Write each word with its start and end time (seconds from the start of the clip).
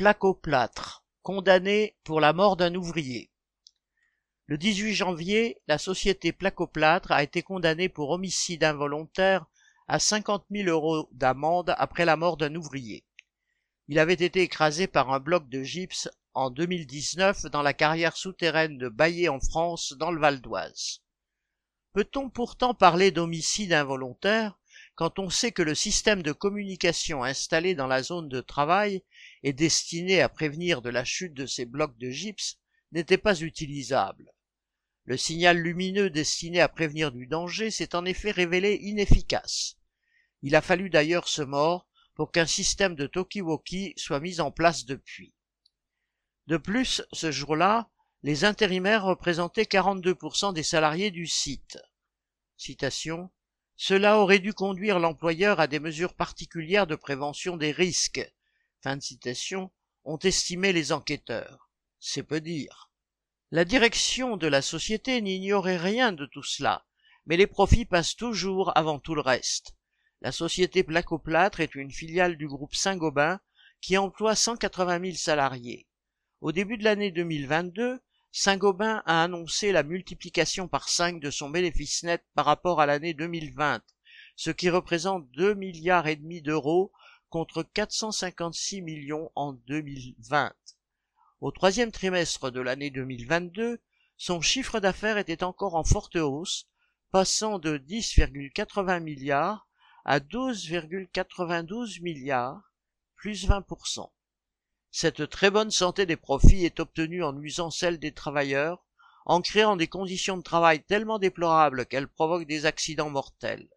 Placoplâtre, 0.00 1.04
condamné 1.20 1.94
pour 2.04 2.22
la 2.22 2.32
mort 2.32 2.56
d'un 2.56 2.74
ouvrier. 2.74 3.30
Le 4.46 4.56
18 4.56 4.94
janvier, 4.94 5.60
la 5.68 5.76
société 5.76 6.32
Placoplâtre 6.32 7.12
a 7.12 7.22
été 7.22 7.42
condamnée 7.42 7.90
pour 7.90 8.08
homicide 8.08 8.64
involontaire 8.64 9.44
à 9.88 9.98
50 9.98 10.46
000 10.50 10.70
euros 10.70 11.06
d'amende 11.12 11.74
après 11.76 12.06
la 12.06 12.16
mort 12.16 12.38
d'un 12.38 12.54
ouvrier. 12.54 13.04
Il 13.88 13.98
avait 13.98 14.14
été 14.14 14.40
écrasé 14.40 14.86
par 14.86 15.12
un 15.12 15.20
bloc 15.20 15.50
de 15.50 15.62
gypse 15.62 16.08
en 16.32 16.48
2019 16.48 17.50
dans 17.52 17.60
la 17.60 17.74
carrière 17.74 18.16
souterraine 18.16 18.78
de 18.78 18.88
Baillé 18.88 19.28
en 19.28 19.38
France, 19.38 19.92
dans 19.98 20.12
le 20.12 20.20
Val 20.22 20.40
d'Oise. 20.40 21.02
Peut-on 21.92 22.30
pourtant 22.30 22.72
parler 22.72 23.10
d'homicide 23.10 23.74
involontaire? 23.74 24.58
Quand 25.00 25.18
on 25.18 25.30
sait 25.30 25.50
que 25.50 25.62
le 25.62 25.74
système 25.74 26.22
de 26.22 26.32
communication 26.32 27.24
installé 27.24 27.74
dans 27.74 27.86
la 27.86 28.02
zone 28.02 28.28
de 28.28 28.42
travail 28.42 29.02
et 29.42 29.54
destiné 29.54 30.20
à 30.20 30.28
prévenir 30.28 30.82
de 30.82 30.90
la 30.90 31.06
chute 31.06 31.32
de 31.32 31.46
ces 31.46 31.64
blocs 31.64 31.96
de 31.96 32.10
gypse 32.10 32.58
n'était 32.92 33.16
pas 33.16 33.40
utilisable. 33.40 34.30
Le 35.04 35.16
signal 35.16 35.56
lumineux 35.56 36.10
destiné 36.10 36.60
à 36.60 36.68
prévenir 36.68 37.12
du 37.12 37.26
danger 37.26 37.70
s'est 37.70 37.96
en 37.96 38.04
effet 38.04 38.30
révélé 38.30 38.74
inefficace. 38.74 39.78
Il 40.42 40.54
a 40.54 40.60
fallu 40.60 40.90
d'ailleurs 40.90 41.28
ce 41.28 41.40
mort 41.40 41.88
pour 42.14 42.30
qu'un 42.30 42.44
système 42.44 42.94
de 42.94 43.06
talkie 43.06 43.94
soit 43.96 44.20
mis 44.20 44.38
en 44.38 44.50
place 44.50 44.84
depuis. 44.84 45.32
De 46.46 46.58
plus, 46.58 47.00
ce 47.14 47.32
jour-là, 47.32 47.88
les 48.22 48.44
intérimaires 48.44 49.04
représentaient 49.04 49.62
42% 49.62 50.52
des 50.52 50.62
salariés 50.62 51.10
du 51.10 51.26
site. 51.26 51.78
Citation 52.58 53.30
cela 53.82 54.18
aurait 54.18 54.40
dû 54.40 54.52
conduire 54.52 54.98
l'employeur 54.98 55.58
à 55.58 55.66
des 55.66 55.80
mesures 55.80 56.12
particulières 56.12 56.86
de 56.86 56.96
prévention 56.96 57.56
des 57.56 57.72
risques. 57.72 58.20
Fin 58.82 58.98
de 58.98 59.02
citation, 59.02 59.70
ont 60.04 60.18
estimé 60.18 60.74
les 60.74 60.92
enquêteurs. 60.92 61.70
C'est 61.98 62.22
peu 62.22 62.42
dire. 62.42 62.90
La 63.50 63.64
direction 63.64 64.36
de 64.36 64.46
la 64.48 64.60
société 64.60 65.22
n'ignorait 65.22 65.78
rien 65.78 66.12
de 66.12 66.26
tout 66.26 66.42
cela, 66.42 66.84
mais 67.24 67.38
les 67.38 67.46
profits 67.46 67.86
passent 67.86 68.16
toujours 68.16 68.76
avant 68.76 68.98
tout 68.98 69.14
le 69.14 69.22
reste. 69.22 69.74
La 70.20 70.30
société 70.30 70.84
Placoplâtre 70.84 71.60
est 71.60 71.74
une 71.74 71.90
filiale 71.90 72.36
du 72.36 72.48
groupe 72.48 72.74
Saint-Gobain 72.74 73.40
qui 73.80 73.96
emploie 73.96 74.34
180 74.34 75.00
000 75.00 75.14
salariés. 75.14 75.88
Au 76.42 76.52
début 76.52 76.76
de 76.76 76.84
l'année 76.84 77.12
2022, 77.12 77.98
Saint-Gobain 78.32 79.02
a 79.06 79.24
annoncé 79.24 79.72
la 79.72 79.82
multiplication 79.82 80.68
par 80.68 80.88
5 80.88 81.18
de 81.18 81.30
son 81.30 81.50
bénéfice 81.50 82.04
net 82.04 82.24
par 82.34 82.46
rapport 82.46 82.80
à 82.80 82.86
l'année 82.86 83.12
2020, 83.12 83.82
ce 84.36 84.50
qui 84.50 84.70
représente 84.70 85.28
2 85.32 85.54
milliards 85.54 86.06
et 86.06 86.14
demi 86.14 86.40
d'euros 86.40 86.92
contre 87.28 87.64
456 87.64 88.82
millions 88.82 89.32
en 89.34 89.52
2020. 89.52 90.52
Au 91.40 91.50
troisième 91.50 91.90
trimestre 91.90 92.52
de 92.52 92.60
l'année 92.60 92.90
2022, 92.90 93.80
son 94.16 94.40
chiffre 94.40 94.78
d'affaires 94.78 95.18
était 95.18 95.42
encore 95.42 95.74
en 95.74 95.84
forte 95.84 96.16
hausse, 96.16 96.68
passant 97.10 97.58
de 97.58 97.78
10,80 97.78 99.00
milliards 99.00 99.66
à 100.04 100.20
12,92 100.20 102.00
milliards, 102.00 102.62
plus 103.16 103.48
20%. 103.48 104.08
Cette 104.92 105.30
très 105.30 105.50
bonne 105.50 105.70
santé 105.70 106.04
des 106.04 106.16
profits 106.16 106.64
est 106.64 106.80
obtenue 106.80 107.22
en 107.22 107.32
nuisant 107.32 107.70
celle 107.70 107.98
des 107.98 108.12
travailleurs, 108.12 108.84
en 109.24 109.40
créant 109.40 109.76
des 109.76 109.86
conditions 109.86 110.36
de 110.36 110.42
travail 110.42 110.82
tellement 110.82 111.20
déplorables 111.20 111.86
qu'elles 111.86 112.08
provoquent 112.08 112.48
des 112.48 112.66
accidents 112.66 113.10
mortels. 113.10 113.68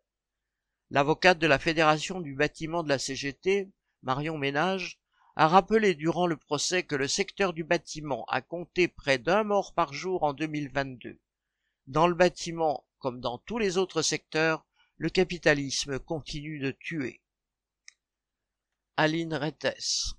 L'avocate 0.90 1.38
de 1.38 1.46
la 1.46 1.60
Fédération 1.60 2.20
du 2.20 2.34
bâtiment 2.34 2.82
de 2.82 2.90
la 2.90 2.98
CGT, 2.98 3.70
Marion 4.02 4.38
Ménage, 4.40 5.00
a 5.36 5.48
rappelé 5.48 5.94
durant 5.94 6.26
le 6.26 6.38
procès 6.38 6.84
que 6.84 6.96
le 6.96 7.08
secteur 7.08 7.54
du 7.54 7.64
bâtiment 7.64 8.26
a 8.26 8.42
compté 8.42 8.88
près 8.88 9.18
d'un 9.20 9.44
mort 9.44 9.74
par 9.74 9.94
jour 9.94 10.24
en 10.24 10.34
2022. 10.34 11.20
Dans 11.88 12.08
le 12.08 12.16
bâtiment, 12.16 12.88
comme 13.00 13.20
dans 13.20 13.38
tous 13.38 13.60
les 13.60 13.78
autres 13.78 14.02
secteurs, 14.02 14.66
le 14.98 15.10
capitalisme 15.10 16.00
continue 16.00 16.60
de 16.60 16.72
tuer. 16.72 17.22
Aline 18.98 19.34
Rettes 19.34 20.16